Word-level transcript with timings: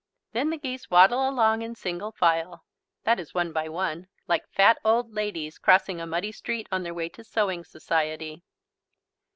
Then 0.31 0.49
the 0.49 0.57
geese 0.57 0.89
waddle 0.89 1.29
along 1.29 1.61
in 1.61 1.75
single 1.75 2.11
file, 2.11 2.65
that 3.03 3.19
is 3.19 3.35
one 3.35 3.53
by 3.53 3.69
one, 3.69 4.07
like 4.27 4.49
fat 4.49 4.79
old 4.83 5.13
ladies 5.13 5.59
crossing 5.59 6.01
a 6.01 6.07
muddy 6.07 6.31
street 6.31 6.65
on 6.71 6.81
their 6.81 6.91
way 6.95 7.07
to 7.09 7.23
sewing 7.23 7.63
society. 7.63 8.41